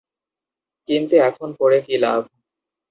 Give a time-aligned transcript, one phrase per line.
[0.89, 2.21] কিন্তু এখন পড়ে কী লাভ?